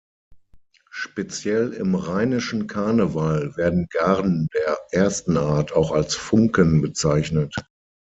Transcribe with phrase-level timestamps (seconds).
[0.89, 7.53] Speziell im rheinischen Karneval werden Garden der ersten Art auch als Funken bezeichnet.